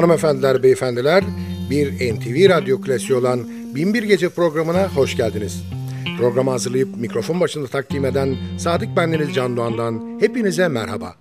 Hanımefendiler, 0.00 0.62
beyefendiler, 0.62 1.24
bir 1.70 1.92
NTV 1.92 2.48
Radyo 2.48 2.80
klasiği 2.80 3.18
olan 3.18 3.48
Binbir 3.74 4.02
Gece 4.02 4.28
programına 4.28 4.88
hoş 4.88 5.16
geldiniz. 5.16 5.62
Programı 6.18 6.50
hazırlayıp 6.50 6.96
mikrofon 6.96 7.40
başında 7.40 7.66
takdim 7.66 8.04
eden 8.04 8.36
Sadık 8.58 8.96
Bendeniz 8.96 9.34
Can 9.34 9.56
Doğan'dan 9.56 10.20
hepinize 10.20 10.68
merhaba. 10.68 11.14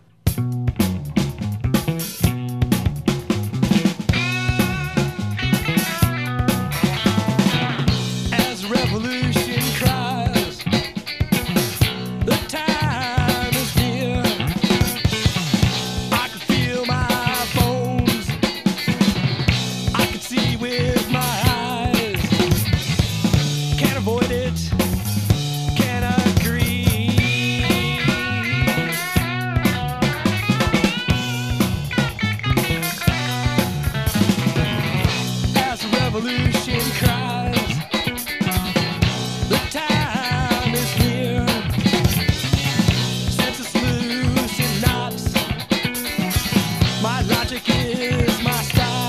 magic 47.52 47.68
is 47.68 48.44
my 48.44 48.52
style. 48.52 49.09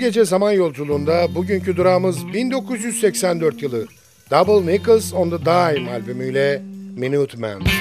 gece 0.00 0.24
zaman 0.24 0.52
yolculuğunda 0.52 1.34
bugünkü 1.34 1.76
durağımız 1.76 2.26
1984 2.26 3.62
yılı 3.62 3.86
Double 4.30 4.72
Nickels 4.72 5.14
on 5.14 5.30
the 5.30 5.40
Dime 5.40 5.90
albümüyle 5.90 6.62
Minute 6.96 7.36
Man. 7.36 7.79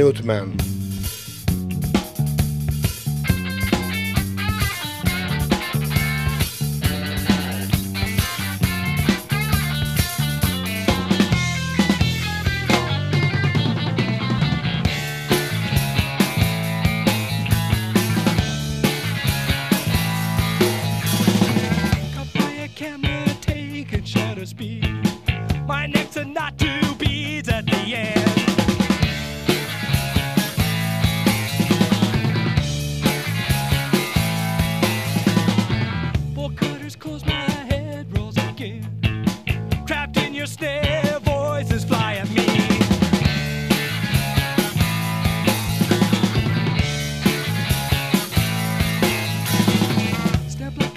Minuteman. 0.00 0.59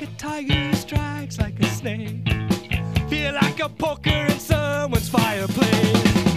a 0.03 0.05
tiger 0.17 0.75
strikes 0.75 1.39
like 1.39 1.57
a 1.59 1.65
snake. 1.65 2.27
Feel 3.09 3.33
like 3.33 3.59
a 3.61 3.69
poker 3.69 4.09
in 4.09 4.39
someone's 4.39 5.07
fireplace. 5.07 6.32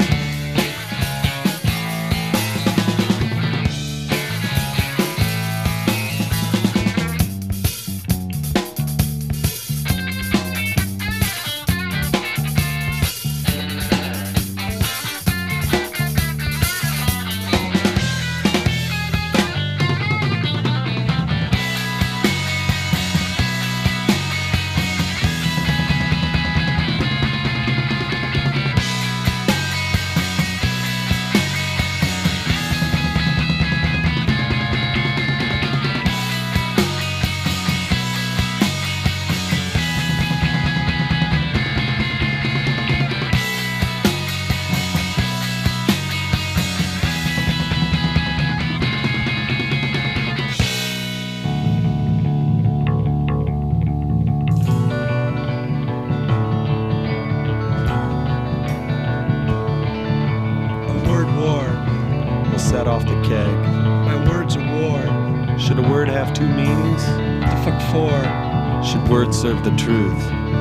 For? 67.97 68.83
Should 68.85 69.09
words 69.09 69.41
serve 69.41 69.65
the 69.65 69.75
truth? 69.75 70.56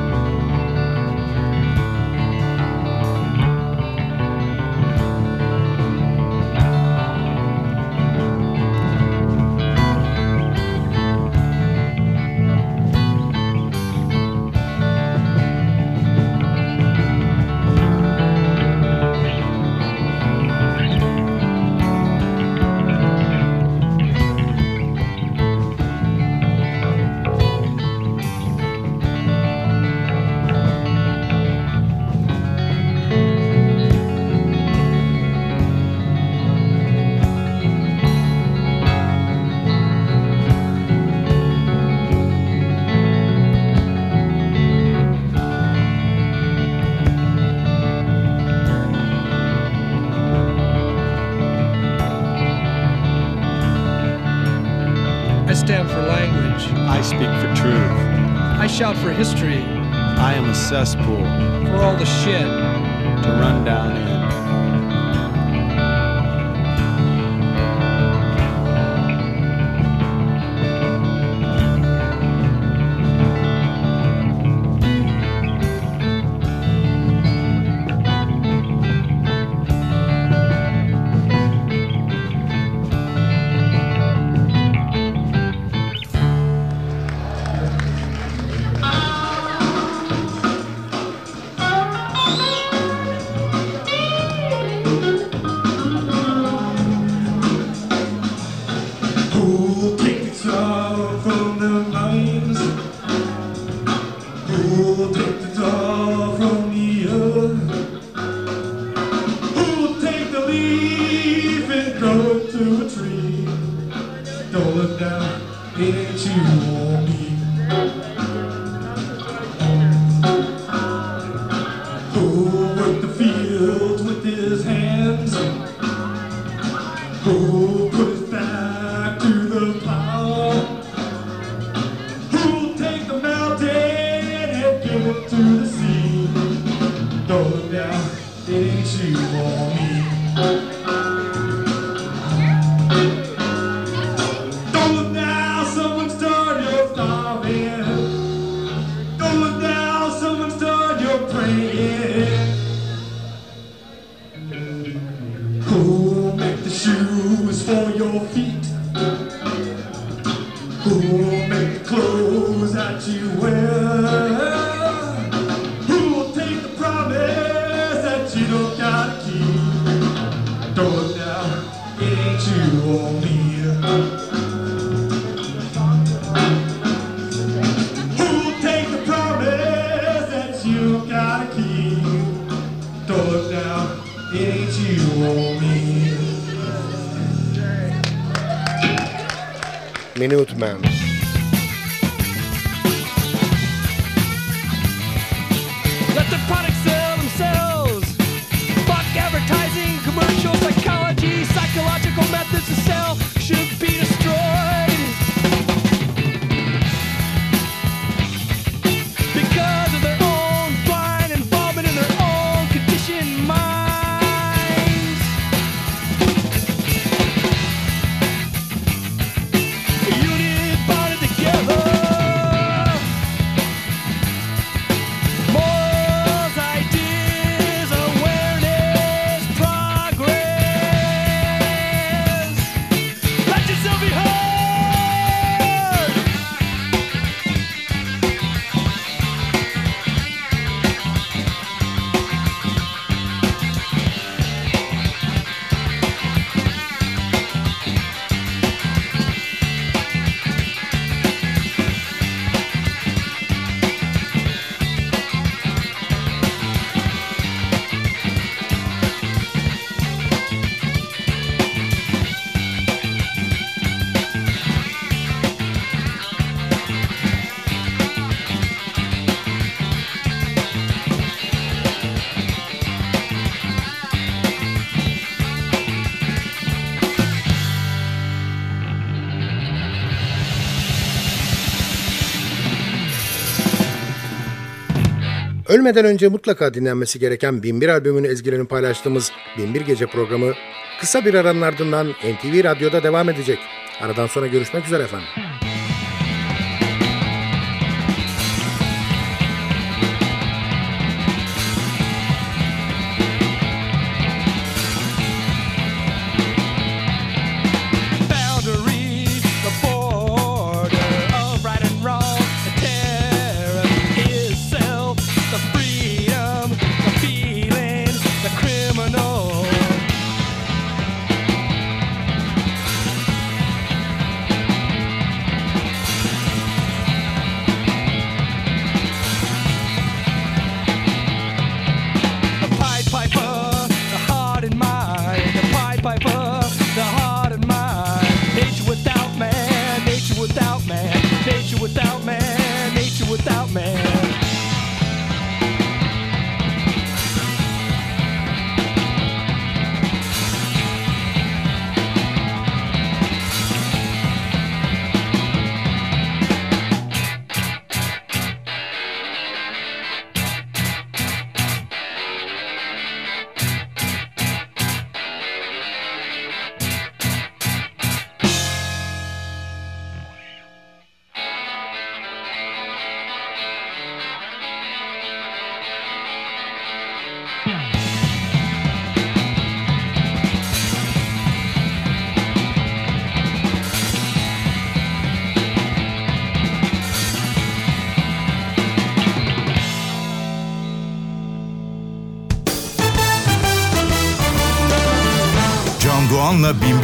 Ölmeden 285.85 286.05
önce 286.05 286.27
mutlaka 286.27 286.73
dinlenmesi 286.73 287.19
gereken 287.19 287.63
Binbir 287.63 287.89
albümünün 287.89 288.29
ezgilerini 288.29 288.67
paylaştığımız 288.67 289.31
Binbir 289.57 289.81
Gece 289.81 290.05
programı 290.05 290.53
kısa 290.99 291.25
bir 291.25 291.33
aranın 291.33 291.61
ardından 291.61 292.09
NTV 292.09 292.63
Radyo'da 292.63 293.03
devam 293.03 293.29
edecek. 293.29 293.59
Aradan 294.01 294.27
sonra 294.27 294.47
görüşmek 294.47 294.85
üzere 294.85 295.03
efendim. 295.03 295.27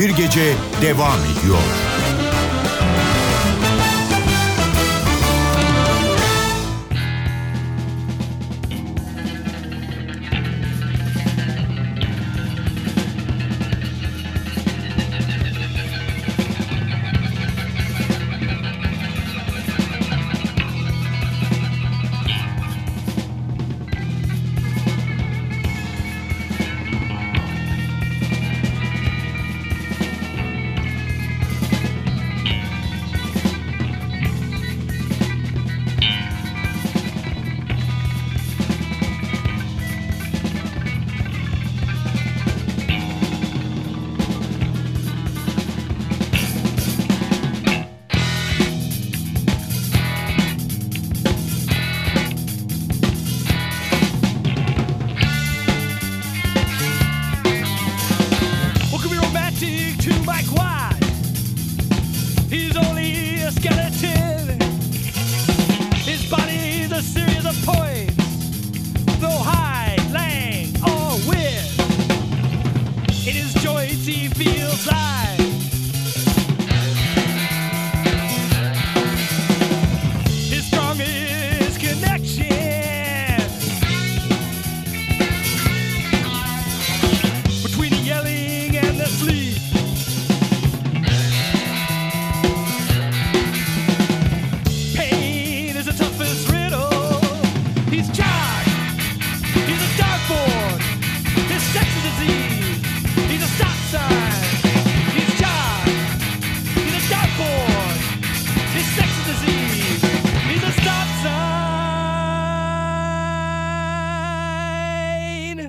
Binbir 0.02 0.16
Gece 0.16 0.56
devam 0.82 1.20
ediyor. 1.20 1.81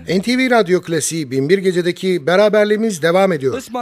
NTV 0.09 0.51
Radyo 0.51 0.83
Klasiği 0.83 1.31
Binbir 1.31 1.59
Gece'deki 1.59 2.27
beraberliğimiz 2.27 3.03
devam 3.03 3.33
ediyor. 3.33 3.55
A 3.55 3.57
with. 3.57 3.73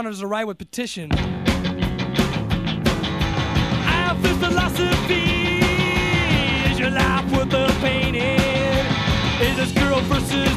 Is 9.51 9.59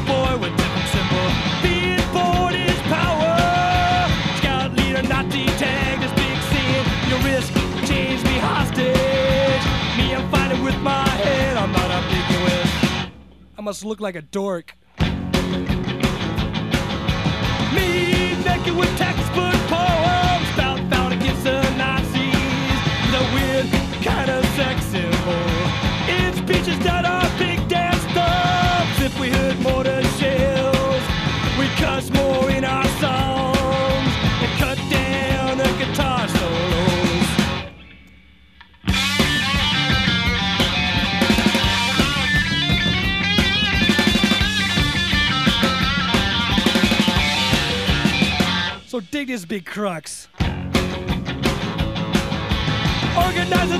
boy 0.07 0.35
with 10.63 10.81
my 10.81 11.07
head. 11.09 11.57
I'm 11.57 11.71
not. 11.71 11.85
I 13.57 13.61
must 13.61 13.85
look 13.85 14.01
like 14.01 14.15
a 14.15 14.21
dork. 14.21 14.84
Me 17.75 18.35
naked 18.43 18.75
with 18.75 18.97
textbook 18.97 19.59
poems 19.67 20.49
against 21.13 21.43
the 21.43 21.61
Nazis. 21.81 22.79
The 23.15 23.23
weird 23.35 23.67
kind 24.03 24.29
of 24.29 24.45
sex 24.57 24.77
symbol. 24.85 25.45
It's 26.07 26.37
speeches 26.37 26.79
that 26.85 27.05
are 27.05 27.27
big 27.37 27.59
dance. 27.67 27.95
If 29.07 29.19
we 29.19 29.29
heard 29.29 29.59
shells, 30.17 31.03
we 31.59 31.67
cuss 31.77 32.09
more 32.11 32.49
in 32.49 32.65
our 32.65 32.84
So 48.95 49.03
dig 49.11 49.27
this 49.27 49.43
big 49.43 49.65
crux. 49.65 50.29
Organizing 50.39 50.55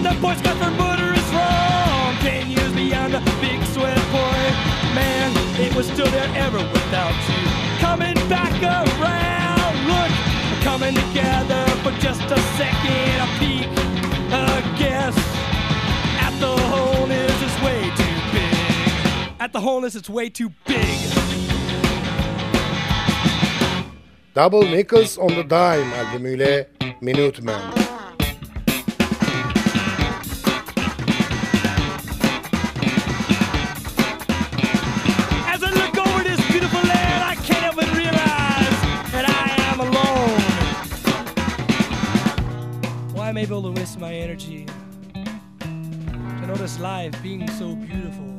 the 0.04 0.12
boys' 0.20 0.38
Scouts 0.40 0.60
for 0.60 0.72
murder 0.72 1.14
is 1.14 1.30
wrong. 1.32 2.16
Ten 2.20 2.52
years 2.52 2.74
beyond 2.74 3.14
the 3.14 3.22
big 3.40 3.64
sweat 3.68 3.98
point, 4.12 4.56
Man, 4.94 5.32
it 5.62 5.74
was 5.74 5.88
still 5.88 6.08
there 6.08 6.30
ever 6.36 6.58
without 6.58 7.16
you. 7.30 7.36
Coming 7.80 8.16
back 8.28 8.62
around, 8.62 9.88
look, 9.88 10.12
we're 10.52 10.64
coming 10.64 10.94
together 10.94 11.66
for 11.80 11.92
just 12.02 12.24
a 12.24 12.38
second. 12.60 13.22
A 13.24 13.28
peek, 13.40 13.70
a 14.34 14.62
guess. 14.78 15.16
At 16.20 16.38
the 16.42 16.58
wholeness, 16.58 17.42
it's 17.42 17.58
way 17.64 17.90
too 17.96 18.20
big. 18.34 18.54
At 19.40 19.54
the 19.54 19.62
wholeness, 19.62 19.96
it's 19.96 20.10
way 20.10 20.28
too 20.28 20.52
big. 20.66 21.25
Double 24.36 24.64
Nickels 24.64 25.18
on 25.18 25.30
the 25.30 25.44
Dime 25.44 25.96
albümüyle 25.96 26.68
Minuteman. 27.02 27.62
I'm 43.18 43.38
able 43.38 43.62
to 43.64 43.72
waste 43.72 44.00
my 44.00 44.14
energy 44.14 44.66
to 45.60 46.48
notice 46.48 46.80
life 46.80 47.22
being 47.24 47.50
so 47.52 47.76
beautiful. 47.76 48.36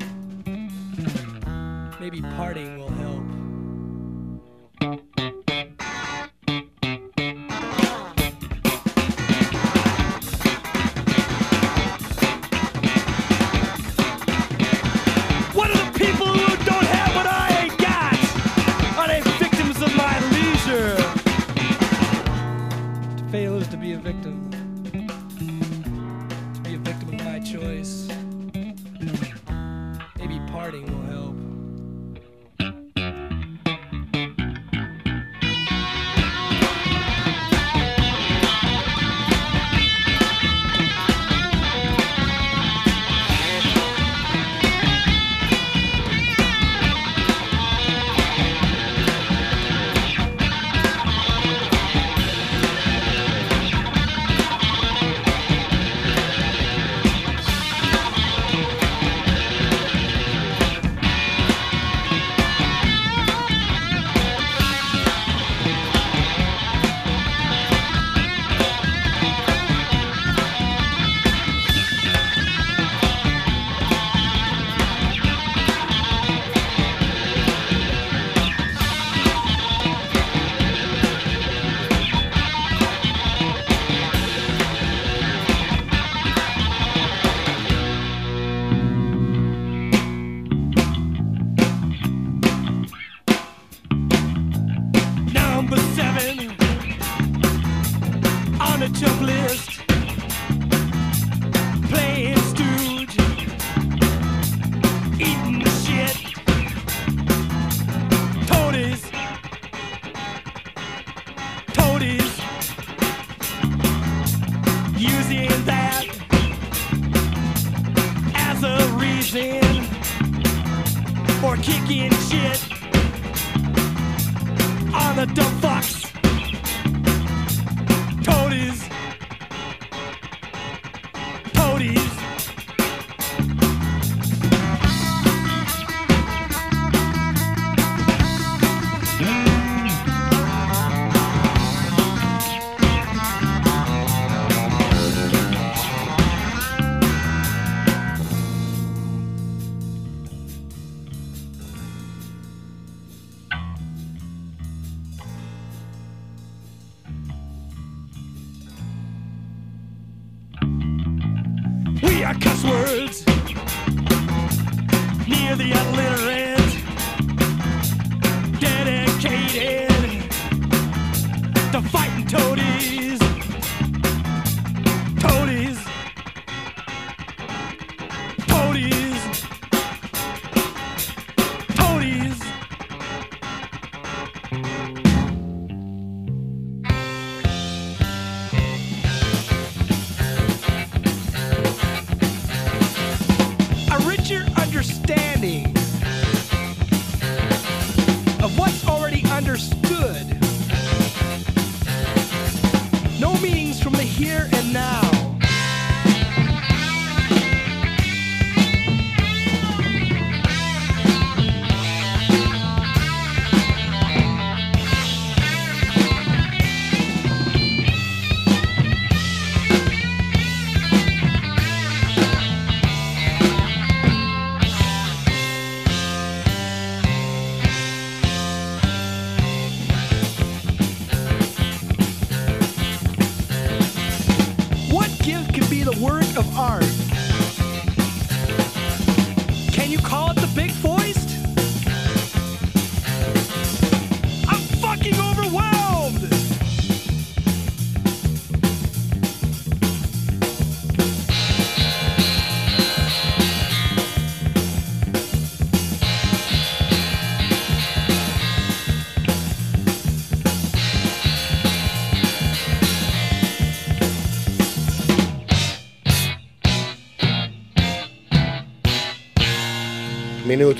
Maybe 2.01 2.21
parting 2.37 2.86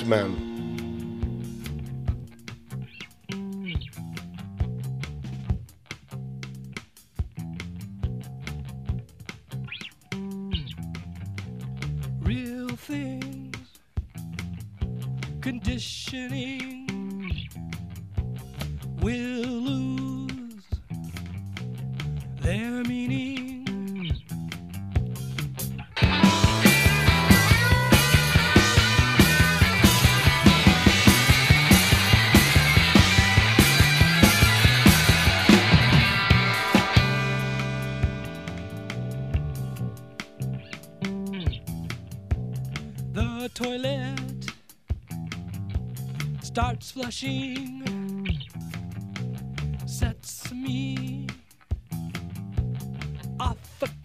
real 0.07 0.46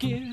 off 0.05 0.32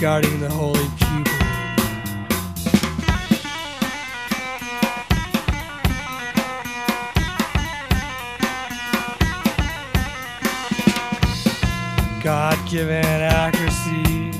guarding 0.00 0.40
the 0.40 0.48
holy 0.48 0.88
Cupid. 0.96 1.26
God-given 12.22 13.04
accuracy 13.04 14.32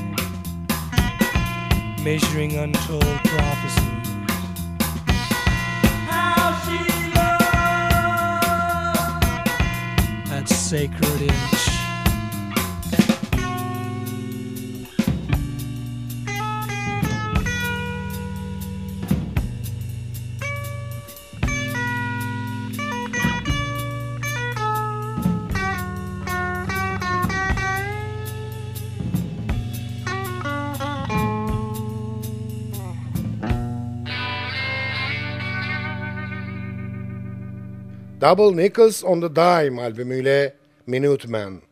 measuring 2.03 2.57
untold 2.57 3.03
prophecies. 3.03 4.07
How 6.09 6.59
she 6.65 6.77
loved 7.13 7.45
that 10.29 10.49
sacred 10.49 11.21
inch. 11.21 11.50
Double 38.21 38.55
Nickels 38.55 39.03
on 39.03 39.21
the 39.21 39.35
Dime 39.35 39.81
albümüyle 39.81 40.53
Minuteman. 40.87 41.53
The 41.57 41.70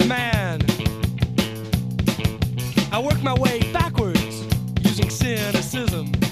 of 0.00 0.08
man. 0.08 0.60
I 2.92 2.98
work 2.98 3.22
my 3.22 3.34
way 3.34 3.60
backwards 3.72 4.44
using 4.82 5.10
cynicism. 5.10 6.25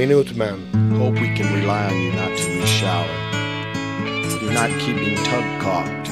Minutemen. 0.00 0.96
Hope 0.96 1.12
we 1.20 1.28
can 1.34 1.60
rely 1.60 1.84
on 1.84 2.00
you 2.00 2.10
not 2.12 2.34
to 2.38 2.50
use 2.50 2.66
shower. 2.70 3.06
You're 4.40 4.50
not 4.50 4.70
keeping 4.80 5.14
tub 5.24 5.44
cocked. 5.60 6.08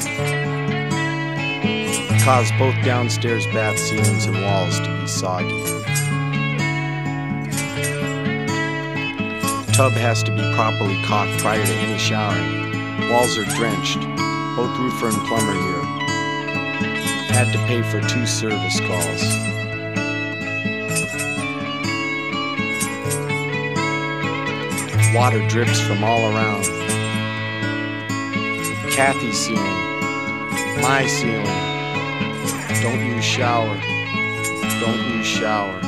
Cause 2.22 2.52
both 2.58 2.74
downstairs 2.84 3.46
bath 3.46 3.78
ceilings 3.78 4.26
and 4.26 4.36
walls 4.44 4.78
to 4.80 5.00
be 5.00 5.06
soggy. 5.06 5.64
Tub 9.72 9.92
has 9.92 10.22
to 10.24 10.32
be 10.32 10.42
properly 10.54 11.02
caulked 11.06 11.40
prior 11.40 11.64
to 11.64 11.72
any 11.72 11.96
showering. 11.96 13.08
Walls 13.08 13.38
are 13.38 13.46
drenched. 13.56 14.00
Both 14.54 14.78
roofer 14.78 15.08
and 15.08 15.26
plumber 15.26 15.54
here. 15.54 15.84
Had 17.32 17.50
to 17.54 17.58
pay 17.66 17.80
for 17.80 18.06
two 18.06 18.26
service 18.26 18.80
calls. 18.80 19.57
Water 25.14 25.46
drips 25.48 25.80
from 25.80 26.04
all 26.04 26.20
around. 26.20 26.64
Kathy's 28.90 29.38
ceiling. 29.38 29.62
My 30.82 31.06
ceiling. 31.06 31.46
Don't 32.82 33.04
use 33.04 33.24
shower. 33.24 33.74
Don't 34.80 35.16
use 35.16 35.26
shower. 35.26 35.87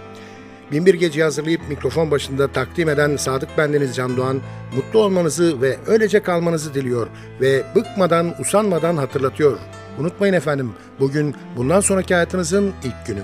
Binbir 0.71 0.93
Gece 0.93 1.23
hazırlayıp 1.23 1.69
mikrofon 1.69 2.11
başında 2.11 2.47
takdim 2.47 2.89
eden 2.89 3.15
Sadık 3.15 3.57
Bendeniz 3.57 3.95
Can 3.95 4.17
Doğan, 4.17 4.41
mutlu 4.75 4.99
olmanızı 4.99 5.61
ve 5.61 5.77
öylece 5.87 6.23
kalmanızı 6.23 6.73
diliyor 6.73 7.07
ve 7.41 7.63
bıkmadan, 7.75 8.33
usanmadan 8.41 8.97
hatırlatıyor. 8.97 9.57
Unutmayın 9.99 10.33
efendim, 10.33 10.71
bugün 10.99 11.35
bundan 11.57 11.79
sonraki 11.79 12.13
hayatınızın 12.13 12.73
ilk 12.83 13.07
günü. 13.07 13.21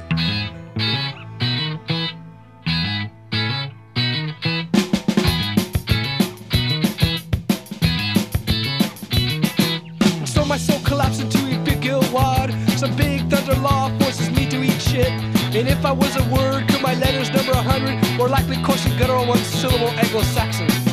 And 15.58 15.68
if 15.68 15.84
I 15.86 15.92
was 15.92 16.16
a 16.16 16.24
word, 16.30 16.67
one 19.28 19.38
syllable 19.40 19.90
Anglo-Saxon? 19.90 20.68
I'm 20.72 20.87